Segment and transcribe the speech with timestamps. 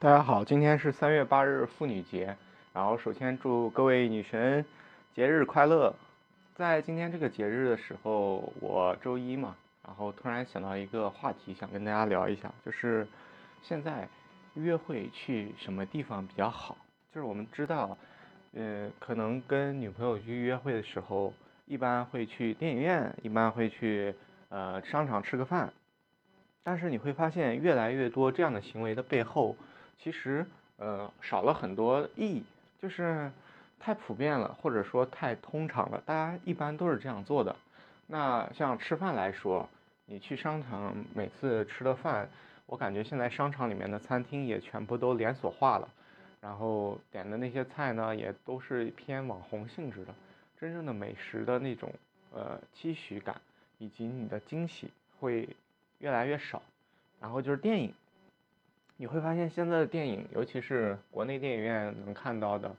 [0.00, 2.36] 大家好，今天是三月八日妇女节，
[2.72, 4.64] 然后首先祝各位女神
[5.12, 5.92] 节日快乐。
[6.54, 13.08] 在今天这个节日的时候，我周一嘛，然后突然想到一个话题，想跟大家聊一下，就是
[13.60, 14.08] 现在
[14.54, 16.78] 约会去什么地方比较好？
[17.12, 17.98] 就是我们知道，
[18.52, 21.34] 呃，可能跟女朋友去约会的时候，
[21.66, 24.14] 一般会去电影院，一般会去
[24.48, 25.72] 呃商场吃个饭，
[26.62, 29.56] 但是你会发现越来越多这样的行为的背后。
[30.00, 32.44] 其实，呃，少了很多意义，
[32.80, 33.30] 就是
[33.80, 37.54] 太普遍了，或者说太通常了，大家一般都是这样做的。
[38.06, 39.68] 那像吃饭来说，
[40.06, 42.28] 你去商场每次吃的饭，
[42.66, 45.88] 我感觉现在商场里面的餐厅也全部都连锁化了，
[46.40, 50.14] 然后点的那些菜呢，也都是偏网红性质的，
[50.60, 51.92] 真正的美食的那种
[52.32, 53.40] 呃期许感
[53.78, 55.48] 以及你的惊喜会
[55.98, 56.62] 越来越少。
[57.20, 57.92] 然后就是电影。
[59.00, 62.74] 你会发现现在的电影，尤其是国内电影院能看到的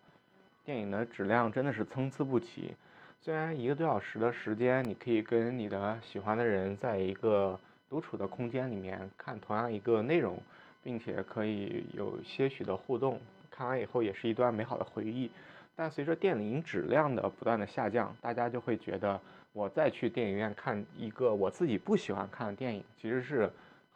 [0.65, 2.75] 电影的质量真的是参差不齐。
[3.21, 7.57] 虽然一个多小时的时间，你可以跟你的喜欢的人在一个
[7.89, 10.37] 独处的空间里面看同样一个内容，
[10.83, 13.17] 并且可以有些许的互动，
[13.49, 15.31] 看完以后也是一段美好的回忆。
[15.73, 19.17] 但随着电影质量的不断的下降，大家就会觉得
[19.53, 23.49] 我再去电影院看一个我自己不喜欢看的电影，其实是。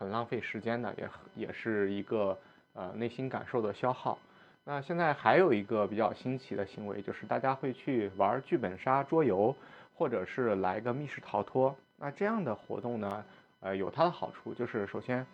[0.04, 1.10] 很浪费时间的，也
[1.46, 2.38] 也是一个
[2.74, 4.20] 呃内心感受的消耗。
[4.66, 9.56] 那现在还有一个比较新奇的行为，就是大家会去玩剧本杀桌游，
[9.96, 11.74] 或者是来个密室逃脱。
[11.98, 13.26] 那这样的活动呢，
[13.62, 15.26] 呃，有它的好处，就是首先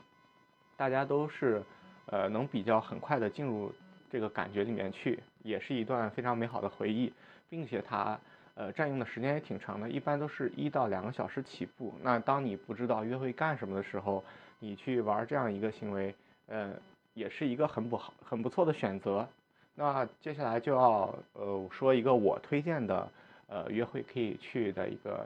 [0.78, 1.64] 大家都是
[2.06, 3.74] 呃能比较很快的进入
[4.08, 7.12] 这个感觉里面去，也是一段非常美好的回忆，
[7.50, 8.20] 并且它
[8.54, 11.96] 呃占用的时间也挺长的，一般都是一到两个小时起步。
[12.04, 14.24] 那当你不知道约会干什么的时候，
[14.60, 16.14] 你去玩这样一个行为，
[16.48, 16.74] 呃，
[17.14, 19.28] 也是一个很不好、很不错的选择。
[19.76, 23.10] 那接下来就要呃说一个我推荐的
[23.48, 25.26] 呃约会可以去的一个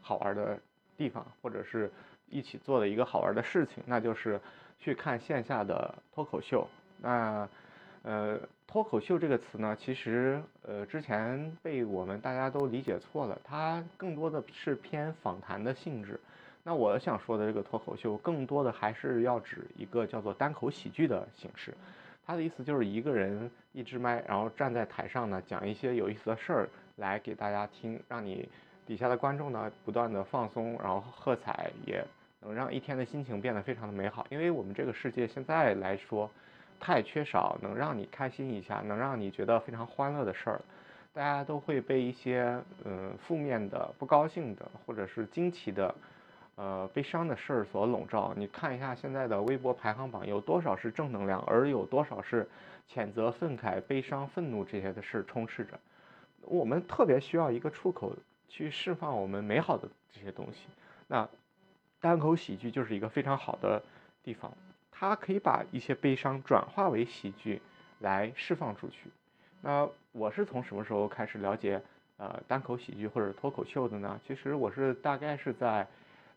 [0.00, 0.58] 好玩的
[0.96, 1.90] 地方，或者是
[2.28, 4.40] 一起做的一个好玩的事情，那就是
[4.80, 6.66] 去看线下的脱口秀。
[7.00, 7.48] 那
[8.02, 16.18] 呃脱口秀这个词呢，其实呃之前被我们大家都理解错了，它更多的是偏访谈的性质。
[16.66, 21.74] 那我想说的这个脱口秀，更多的还是要指一个叫做单口喜剧的形式。
[22.26, 28.48] 他的意思就是一个人一支麦，然后站在台上呢，讲一些有意思的事儿来给大家听，让你
[28.86, 32.02] 底下的观众呢不断的放松，然后喝彩，也
[32.40, 34.26] 能让一天的心情变得非常的美好。
[34.30, 36.30] 因为我们这个世界现在来说，
[36.80, 40.60] 太缺少能让你开心一下，能让你觉得非常欢乐的事儿，
[41.12, 45.94] 大家都会被一些嗯负面的、不高兴的，或者是惊奇的。
[46.56, 48.32] 呃，悲伤的事儿所笼罩。
[48.36, 52.48] 你看一下现在的微博排行榜，有多少是正能量，而有多少是
[52.88, 55.80] 谴责、愤慨、悲伤、愤怒这些的事充斥着。
[56.42, 58.14] 我们特别需要一个出口
[58.48, 60.68] 去释放我们美好的这些东西。
[61.08, 61.28] 那
[62.00, 63.82] 单口喜剧就是一个非常好的
[64.22, 64.52] 地方，
[64.92, 67.60] 它可以把一些悲伤转化为喜剧
[67.98, 69.10] 来释放出去。
[69.60, 71.82] 那我是从什么时候开始了解
[72.16, 74.20] 呃单口喜剧或者脱口秀的呢？
[74.24, 75.84] 其实我是大概是在。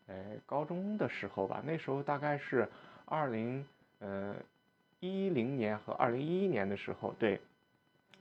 [0.08, 2.68] 呃，高中的时候吧，那时候大概是
[3.04, 3.66] 二零
[4.00, 4.34] 呃
[5.02, 7.40] 一零年和二零一一年的时候，对，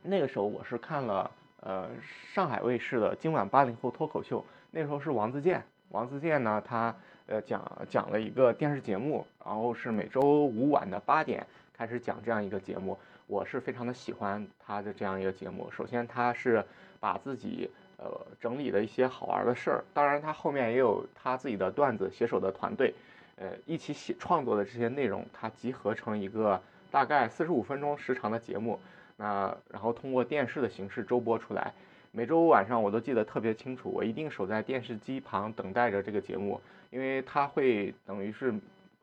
[0.02, 1.30] 那个时候我是看了
[1.60, 1.88] 呃
[2.32, 4.40] 上海卫视的《今晚八零后脱口秀》，
[4.72, 6.92] 那时候是王自健，王自健呢，他
[7.26, 12.98] 呃讲讲了一个电视节目，然后是每周五晚的八点开始讲这样一个节目，
[13.28, 16.64] 我是非常的喜欢他的这样一个节目，首先他是
[16.98, 17.70] 把自己。
[17.98, 22.92] 呃，整理的一些好玩的事儿，当然他后面也有他自己的段子写手的团队，
[23.36, 28.78] 呃，一起写创作的这些内容，他集合成一个大概四十五分钟时长的节目，
[29.16, 31.72] 那然后通过电视的形式周播出来，
[32.12, 38.54] 每周五晚上我都记得特别清楚，我一定守在电视机旁等待着这个节目，因为他会等于是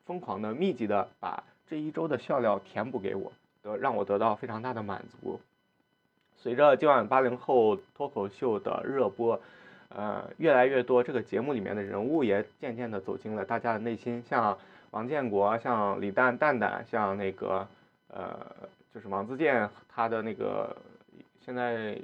[0.06, 3.32] 疯狂的、密集的把这一周的笑料填补给我，
[3.64, 5.40] 得让我得到非常大的满足。
[6.44, 9.40] 随着今晚八零后脱口秀的热播，
[9.88, 14.58] 呃，越来越多这个节目里面的人物也渐渐的走进了大家的内心，像
[14.92, 17.66] 王建国，像李诞蛋蛋，像那个
[18.10, 18.38] 呃，
[18.94, 20.76] 就是王自健，他的那个
[21.46, 21.98] 现在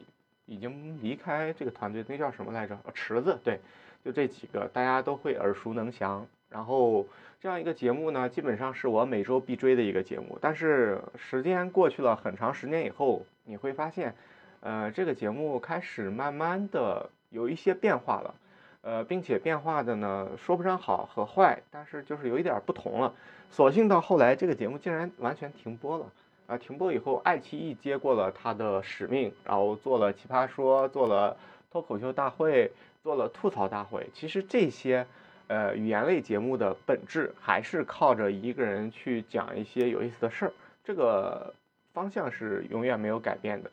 [0.45, 2.77] 已经离开这个团队，那叫什么来着？
[2.94, 3.59] 池子，对，
[4.06, 6.25] 就这几个大家都会耳熟能详。
[6.50, 7.06] 然后
[7.42, 10.38] 这样一个节目呢，基本上是我每周必追的一个节目。
[10.39, 14.13] 但是时间过去了很长时间以后，你会发现。
[14.61, 18.35] 呃，这个节目开始慢慢的有一些变化了，
[18.81, 23.13] 呃，并且变化的呢，说不上好和坏，但是就是有一点不同了。
[23.49, 26.05] 所幸到后来，这个节目竟然完全停播了。
[26.47, 31.37] 啊，停播以后，爱奇艺接过了它的使命，然后做了奇葩说，做了
[31.71, 32.69] 脱口秀大会，
[33.01, 34.09] 做了吐槽大会。
[34.13, 35.07] 其实这些，
[35.47, 40.53] 呃，语言类节目的本质还是靠着一个人去讲一些有意思的事儿，
[40.83, 41.53] 这个
[41.99, 43.69] 方向是永远没有改变的。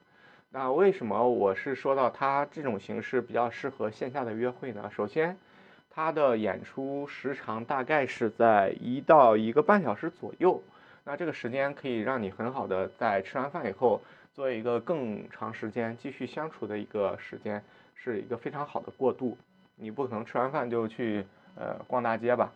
[0.51, 4.91] 那为什么我是说到他这种形式比较适合线下的约会呢？
[4.93, 5.37] 首先，
[5.89, 10.61] 他的演出时长大概是在一到一个半小时左右，
[11.05, 14.01] 那这个时间可以让你很好的在吃完饭以后
[14.35, 17.63] 做一个更长时间继续相处的一个时间，
[17.95, 19.39] 是一个非常好的过渡。
[19.77, 21.25] 你不可能吃完饭就去
[21.55, 22.53] 呃逛大街吧？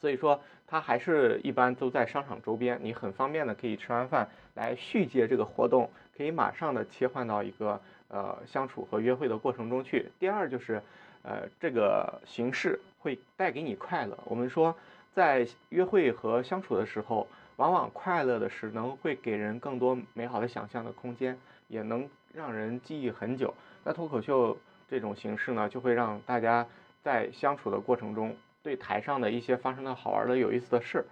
[0.00, 5.90] 所以说，它还是一般都在商场周边，你很方便的可以吃完饭来续接这个活动。
[6.16, 10.10] 可以马上的切换到一个呃相处和约会的过程中去。
[10.18, 10.82] 第二就是，
[11.22, 14.18] 呃这个形式会带给你快乐。
[14.24, 14.74] 我们说
[15.14, 17.26] 在约会和相处的时候，
[17.56, 21.38] 往往快乐的是能会给人更多美好的想象的空间，
[21.68, 23.54] 也能让人记忆很久。
[23.82, 24.58] 那脱口秀
[24.90, 26.66] 这种形式呢，就会让大家
[27.02, 31.04] 在相处的过程中，对台上的一些发生的好玩的、有意思的事儿，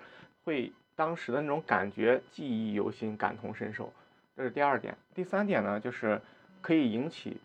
[0.45, 3.93] 会当时的那种感觉记忆犹新、感同身受。
[4.37, 6.21] 这是第二点，第三点呢，就是
[6.61, 7.37] 可以引起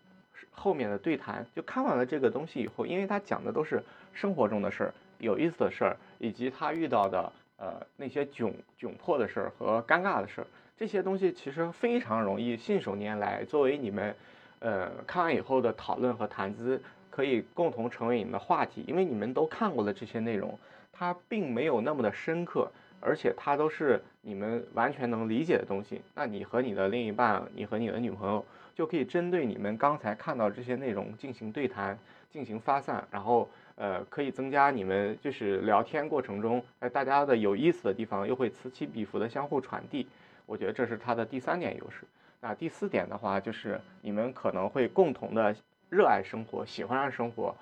[0.50, 1.44] 后面的对谈。
[1.54, 10.46] 就看完了这个东西以后，因为他讲的都是生活中的事儿、有意思的事儿，以及他遇到的呃那些窘窘迫的事儿和尴尬的事儿，
[10.76, 14.14] 这些东西其实非常容易信手拈来，作为你们
[14.60, 16.80] 呃看完以后的讨论和谈资，
[17.14, 18.84] 可以共同成为你们的话题。
[18.88, 20.58] 因为你们都看过了这些内容，
[20.92, 22.70] 它并没有那么的深刻。
[23.06, 28.42] 而且它都是你们完全能理解的东西，那你和你的另一半，你和你的女朋友
[28.74, 31.98] 就可以针对你们刚才看到这些内容进行对谈，
[32.30, 33.46] 进行发散，然后
[33.76, 40.06] 呃可以增加你们就是聊天过程中哎大家的有意思的地方，又会此起彼伏的相互传递，
[40.46, 42.06] 我觉得这是它的第三点优势。
[42.40, 45.54] 那第四点的话，就是你们可能会共同的
[45.94, 47.54] 热爱生活，喜欢上生活，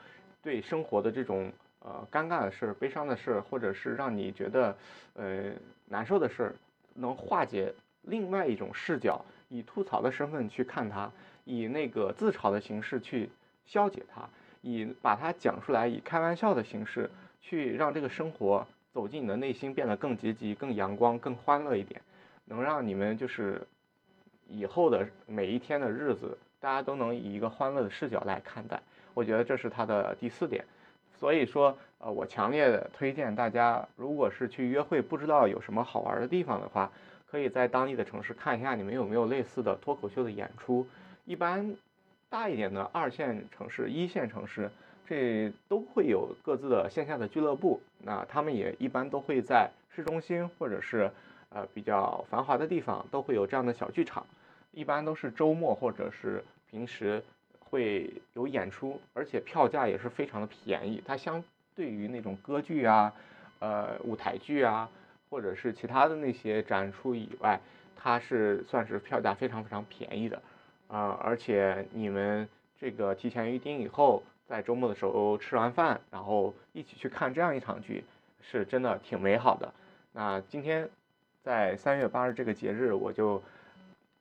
[0.42, 1.52] 对生活的这种。
[1.84, 4.76] 呃，尴尬的事、悲伤的事，或者是让你觉得
[5.14, 5.50] 呃
[5.88, 6.54] 难受的事，
[6.94, 11.10] 能化解另外一种视角，以吐槽的身份去看它，
[11.44, 13.28] 以那个自嘲的形式去
[13.66, 14.22] 消解它，
[14.60, 22.00] 以把它讲出来，以开玩笑的形式去让这个生活走进你的内心，变得更积极、更阳光、更欢乐一点，
[22.44, 23.60] 能让你们就是
[24.46, 28.80] 以后的每一天的日子，大家都能以一个欢乐的视角来看待。
[29.12, 30.64] 我觉得这是它的第四点。
[31.18, 36.90] 所以说，呃，我强烈的推荐大家，如果是去约会，不知道有什么好玩的地方的话，
[37.30, 40.86] 可以在当地的城市看一下，你们有没有类似的脱口秀的演出。
[41.24, 41.76] 一般
[42.28, 44.70] 大一点的二线城市、一线城市，
[45.06, 47.80] 这都会有各自的线下的俱乐部。
[47.98, 51.10] 那他们也一般都会在市中心或者是
[51.50, 54.26] 呃比较繁华的地方，都会有这样的小剧场。
[54.72, 57.22] 一般都是周末或者是平时。
[57.72, 61.02] 会有演出，而且票价也是非常的便宜。
[61.06, 61.42] 它相
[61.74, 63.10] 对于那种歌剧啊、
[63.60, 64.86] 呃舞台剧啊，
[65.30, 67.58] 或者是其他的那些展出以外，
[67.96, 70.42] 它是算是票价非常非常便宜的
[70.86, 71.18] 啊。
[71.22, 72.46] 而且你们
[72.78, 78.04] 这个提前预定以后，在周末的时候吃完饭，然后一起去看这样一场剧，
[78.42, 79.72] 是真的挺美好的。
[80.12, 80.86] 那今天
[81.42, 83.42] 在三月八日这个节日，我就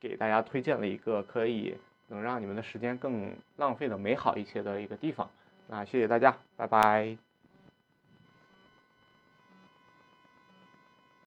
[0.01, 1.77] 给大家推荐了一个可以。
[2.11, 5.29] 能让你们的时间更浪费的美好一些的一个地方，
[5.69, 7.30] 那谢谢大家，拜拜。